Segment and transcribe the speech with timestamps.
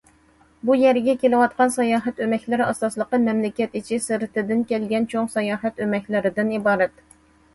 [0.67, 6.99] بۇ يەرگە كېلىۋاتقان ساياھەت ئۆمەكلىرى ئاساسلىقى مەملىكەت ئىچى، سىرتىدىن كەلگەن چوڭ ساياھەت ئۆمەكلىرىدىن ئىبارەت.